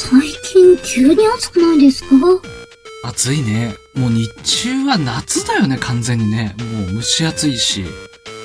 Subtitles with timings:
[0.00, 2.16] 最近急に暑くないですか？
[3.04, 3.76] 暑いね。
[3.94, 6.54] もう日中は夏だよね、完全にね。
[6.58, 7.84] もう蒸し暑いし。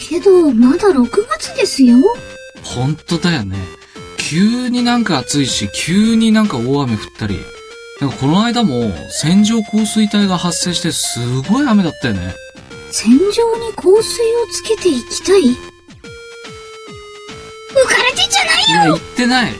[0.00, 1.98] けど、まだ6月ですよ。
[2.64, 3.58] ほんとだよね。
[4.16, 7.38] 急になんか暑いし、急になんか大雨降ったり。
[8.00, 11.18] なんかこの間も線状降水帯が発生してす
[11.50, 12.34] ごい雨だったよね。
[12.90, 15.42] 戦場に香水をつけていきたい？
[15.42, 15.54] 浮
[17.86, 19.52] かれてんじゃないいや、よ言ってない。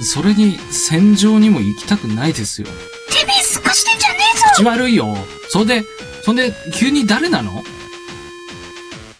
[0.00, 2.68] それに戦場にも行きたくないですよ。
[3.10, 5.16] てめえすかしてんじゃねえぞ口悪いよ。
[5.48, 5.84] そんで、
[6.22, 7.64] そんで、急に誰なの？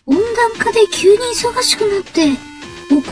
[0.07, 0.25] 温暖
[0.59, 2.39] 化で急に忙しくなって、起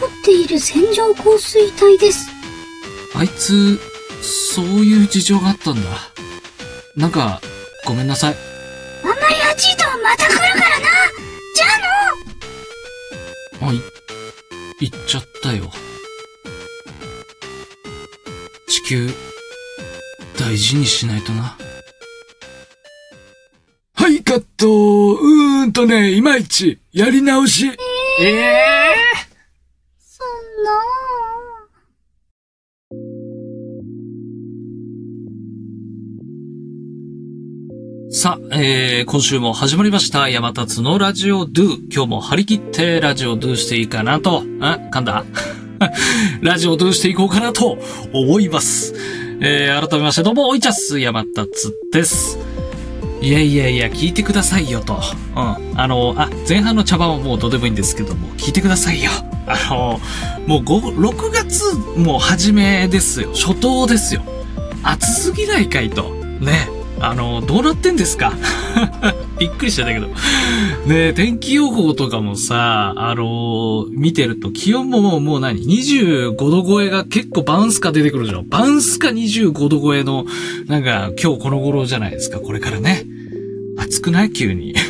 [0.01, 2.30] こっている線状降水帯です。
[3.15, 3.79] あいつ、
[4.23, 5.80] そういう事情があったんだ。
[6.96, 7.41] なんか、
[7.85, 8.37] ごめんなさい。
[9.02, 9.21] あんまり
[9.52, 10.57] 暑いとまた来るからな
[11.55, 11.66] じゃ
[13.60, 13.83] あのあ、い、
[14.80, 15.71] 行っちゃったよ。
[18.87, 19.09] 地球、
[20.39, 21.59] 大事にしないとな。
[23.95, 24.69] はい、カット。
[24.69, 27.66] うーんとね、いまいち、やり直し。
[28.21, 28.95] ええ
[29.99, 30.29] そん
[30.63, 30.71] な
[38.13, 40.29] さあ、えー、今週も始まりました。
[40.29, 41.93] 山達のラジオドゥ。
[41.93, 45.25] 今日も張り切ってラジオドゥしていいかなと、あ、噛んだ？
[46.41, 47.79] ラジオドゥしていこうかなと
[48.13, 48.95] 思います。
[49.41, 52.38] えー、改めましてどうも、おいちゃっす、山達です。
[53.21, 54.95] いやいやいや、聞いてくださいよと。
[54.95, 55.80] うん。
[55.80, 59.10] あの、あ、前半の茶番はもうどうでもいいんですけども、聞いてくださいよ。
[59.47, 60.01] あの、
[60.47, 61.63] もう5、6月、
[61.99, 63.30] もう初めですよ。
[63.35, 64.22] 初冬ですよ。
[64.82, 66.15] 暑すぎないかいと。
[66.41, 66.75] ね。
[67.00, 68.33] あの、どうなってんですか？
[69.39, 70.09] びっくりしたんだけど。
[70.87, 78.49] ね天気予報とかもさ、あの見てると気温ももうもう何 ?25 度超えが結構バウンスカ出てくるじゃん。
[78.49, 80.25] バウンスカ25度超えの、
[80.66, 82.38] なんか今日この頃じゃないですか？
[82.41, 83.05] これからね。
[83.78, 84.33] 暑くない？
[84.33, 84.75] 急に。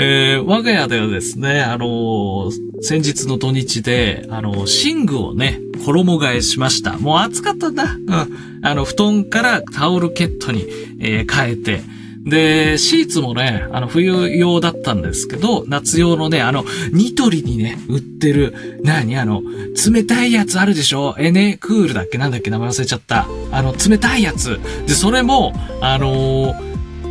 [0.00, 6.98] えー我が家ではですね、あの先日の土日で、あの寝具をね、衣替えしました。
[6.98, 7.84] もう暑かったんだ。
[7.84, 8.60] うん。
[8.62, 10.66] あの、布団からタオルケットに、
[11.00, 11.80] えー変えて、
[12.24, 19.16] で、シーツもね、あの、冬用だったんですけど、夏用のね、あの、ニトリにね、売ってる、何？
[19.16, 19.42] あの、
[19.92, 21.14] 冷たいやつあるでしょ？
[21.18, 22.18] エネクールだっけ？
[22.18, 22.50] なんだっけ？
[22.50, 23.26] 名前忘れちゃった。
[23.50, 24.60] あの、冷たいやつ。
[24.86, 26.68] で、それも、あのー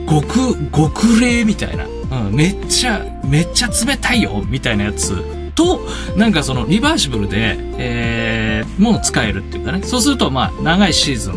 [0.07, 1.85] 極、極冷みたいな。
[1.85, 5.21] うん、めっちゃ、めっちゃ冷たいよみたいなやつ
[5.53, 5.81] と、
[6.15, 8.46] なんかそのリバーシブルで、えー、
[8.77, 9.81] もう使えるっていうかね。
[9.83, 11.35] そうすると、まあ、長いシーズン、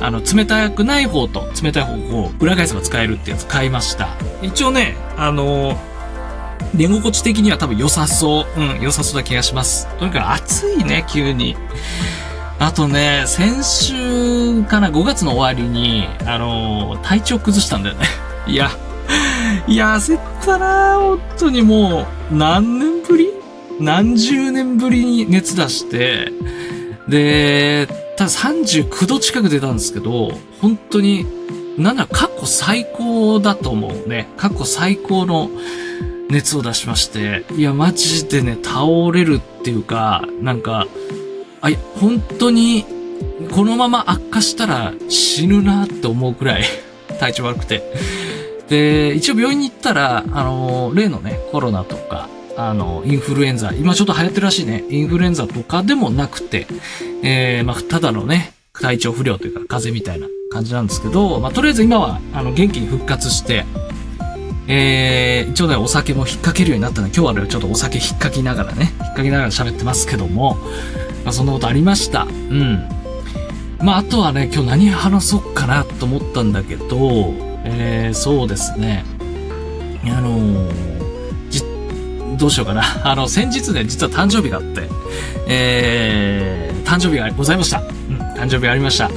[0.00, 4.08] あの、冷たくない方と冷たい方を裏返せば使えるってやつ買いました。
[4.42, 5.94] 一応ね、あのー
[6.74, 8.60] 寝心地的には多分良さそう。
[8.60, 9.86] うん、良さそうな気がします。
[9.98, 11.56] とにかく暑いね、急に。
[12.58, 18.06] あとね、先週かな、5月の終わりに、あのー体調崩したんだよね。
[18.48, 18.70] いや、
[19.68, 23.30] いや、焦ったな本当にもう、何年ぶり？
[23.80, 26.32] 何十年ぶりに熱出して、
[27.08, 31.26] で、ただ39度近く出たんですけど、本当に、
[31.76, 34.28] なんだろう、過去最高だと思うね。
[34.36, 35.50] 過去最高の
[36.30, 40.86] 熱を出しまして、いや、マジでね、倒れるっていうか、なんか、
[41.60, 42.84] あ、いや本当に、
[43.52, 46.64] このまま悪化したら死ぬなって思うくらい
[47.20, 47.82] 体調悪くて。
[48.68, 56.66] で、一応病院に行ったら、あの、例のね、コロナとか、あの、インフルエンザ、今ちょっと流行ってるらしいね、インフルエンザとかでもなくて、
[57.22, 63.64] えー、まあ、ただのね、体調不良というか、風邪みたいな感じなんですけど、まあ、とりあえず今は、あの、元気に復活して、
[64.66, 70.56] えー、一応ね、お酒も引っ掛けるようになったので、今日はね、ちょっとお酒引っ掛けながらね、引っ掛けながら喋ってますけども、
[71.24, 72.22] まあ、そんなことありました。
[72.22, 72.88] うん。
[73.80, 76.88] まあ、あとはね、今日何話そうかなと思ったんだけど、
[77.64, 79.04] えー、そうですね。
[80.06, 80.93] あのー、
[82.44, 82.82] どうしようかな。
[83.10, 84.82] あの、先日ね、実は誕生日があって、
[85.48, 87.80] えー、誕生日がございました。
[87.80, 89.10] うん、誕生日がありました。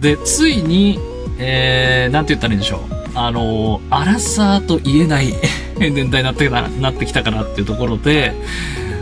[0.00, 0.98] で、ついに、
[1.38, 2.80] えー、なんて言ったらいいんでしょう。
[3.14, 5.34] あの、アラサーと言えない
[5.78, 8.32] 年代になってきたなってきたかなっていうところで、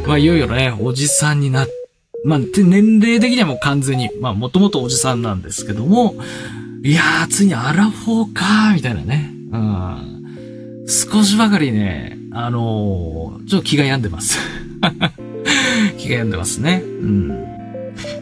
[0.09, 1.69] まあ、いよいよね、おじさんになっ
[2.25, 6.17] まあ、年齢的にはもう完全に、まあ、もともとおじさんなんですけども、
[6.83, 9.31] いやー、ついにアラフォーかー、みたいなね。
[9.53, 10.18] うん。
[11.19, 14.39] 少しばかりね、あのーちょっと気が病んでます。
[15.99, 16.81] 気が病んでますね。
[16.85, 17.29] うん。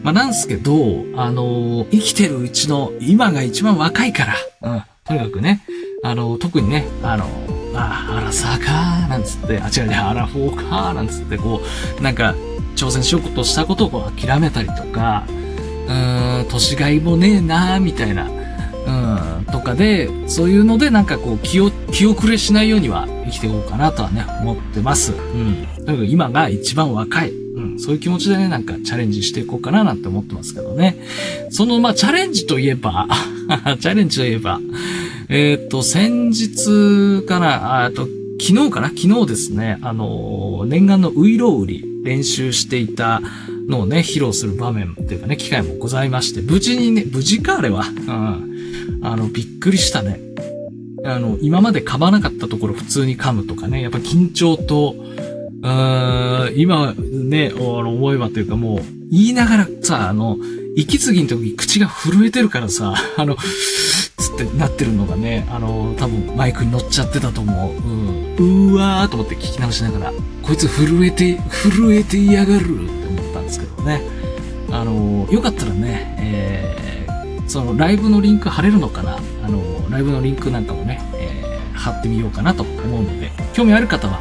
[0.01, 4.81] まあ、なんすけど、あのー生きてるうちの今が一番若いから、うん。
[5.05, 5.61] とにかくね、
[6.03, 11.61] あのー特にね、あのーあ、アラサーかー、なんつって、あ、違うね、アラフォーかー、なんつって、こ
[11.99, 12.33] う、なんか、
[12.75, 15.23] 挑戦しようとしたことをこう諦めたりとか、
[15.87, 19.19] うーん、年がいもねえなーみたいな、うん、
[19.67, 25.11] かで、そういうのでなんかこう気を、気遅れしないようには生きていこうかなとはね、思ってます。
[25.11, 25.67] うん。
[25.85, 27.31] とにかく今が一番若い。
[27.31, 30.95] うん、そういう気持ちでね、なんかチャレンジしていこうかななんて思ってますけどね。
[31.49, 33.07] その、まあ、チャレンジといえば、
[33.81, 34.61] チャレンジといえば、
[35.27, 38.07] えーっと、先日かな、あと、
[38.39, 38.89] 昨日かな？
[38.89, 43.21] 昨日ですね、あの、念願のウイロウリ練習していた
[43.67, 47.81] のをね、披露する場面っていうかね、機会もございまして、無事にね、無事かあれは。
[47.81, 48.46] うん。
[49.01, 50.19] あの、びっくりしたね。
[51.05, 54.95] あの、今まで噛まなかったところ普通に噛むとかね、やっぱ緊張と、
[55.61, 58.79] うーん今ね、あの思えばというかもう、
[59.09, 60.37] 言いながらさ、あの、
[60.75, 67.75] 息継ぎの時口が震えてるからさ、 あの、つってなってるのがね、あの、多分マイクに乗っちゃってたと思
[68.37, 68.41] う。
[68.41, 68.71] うん。
[68.73, 70.13] うわーと思って聞き直しながら、
[70.43, 74.01] こいつ震えて、震えて嫌がるって思ったんですけどね。
[74.69, 76.96] あの、よかったらね、えー、
[77.47, 79.17] そのライブのリンク貼れるのかな？
[79.43, 84.19] あの、ライブのリンクなんかもね、えー、貼ってみようかなと思うので、興味ある方は、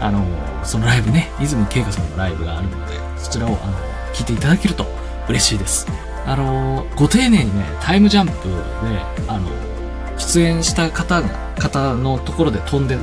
[0.00, 0.24] あの、
[0.64, 3.72] そのライブね、泉慶香さんのライブがあるので、そちらを、あの、
[4.12, 4.86] 聞いていただけると
[5.28, 5.86] 嬉しいです。
[6.26, 8.54] あの、ご丁寧にね、タイムジャンプで、
[9.28, 9.48] あの、
[10.18, 13.00] 出演した方が、方のところで飛んでよ、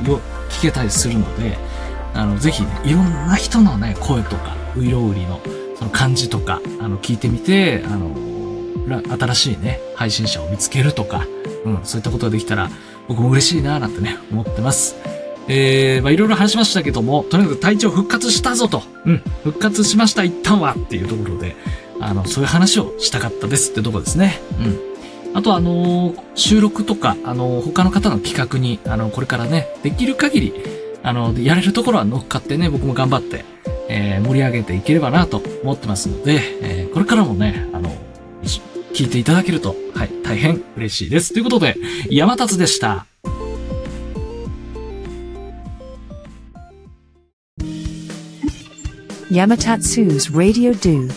[0.50, 1.58] 聞けたりするので、
[2.12, 5.40] あの、ぜひね、いろんな人のね、声とか、ウイロウリの、
[5.76, 8.14] その感じとか、あの、聞いてみて、あの、
[9.18, 11.26] 新しいね、配信者を見つけるとか、
[11.64, 12.70] うん、そういったことができたら、
[13.08, 14.96] 僕も嬉しいな、なんてね、思ってます。
[15.46, 18.82] えー、まあいろいろ話しましたけども、とにかく体調復活したぞと。
[19.04, 21.56] うん、復活しました、一旦はっていうところで、
[22.00, 24.40] あの、そういう話をしたかったですってとこですね。
[24.58, 24.94] うん。
[25.36, 30.54] あとあのー収録とか、あのー他の方の企画に、あのこれからね、できる限り、
[31.02, 33.44] あのやれるところは乗っかってね、僕も頑張って、
[33.88, 37.90] えー盛り上げていければなと思ってますので、えーこれからもね、あの
[38.94, 41.32] 聞いていただけると、はい、大変嬉しいです。
[41.32, 41.76] ということで、
[42.10, 43.06] 山達でした。
[49.30, 51.10] Yamatatsu's Radio Do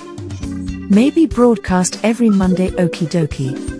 [0.89, 3.76] may be broadcast every Monday okie dokie.